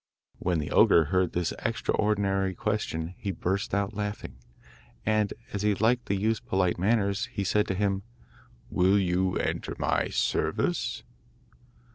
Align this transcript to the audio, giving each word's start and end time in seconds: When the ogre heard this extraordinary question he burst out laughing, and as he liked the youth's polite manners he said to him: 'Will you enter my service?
When 0.39 0.57
the 0.57 0.71
ogre 0.71 1.05
heard 1.13 1.33
this 1.33 1.53
extraordinary 1.59 2.55
question 2.55 3.13
he 3.19 3.29
burst 3.31 3.71
out 3.71 3.93
laughing, 3.93 4.37
and 5.05 5.31
as 5.53 5.61
he 5.61 5.75
liked 5.75 6.07
the 6.07 6.15
youth's 6.15 6.39
polite 6.39 6.79
manners 6.79 7.27
he 7.27 7.43
said 7.43 7.67
to 7.67 7.75
him: 7.75 8.01
'Will 8.71 8.97
you 8.97 9.35
enter 9.37 9.75
my 9.77 10.07
service? 10.09 11.03